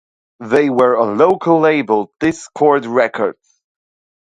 [0.39, 3.61] They were on local label Dischord Records.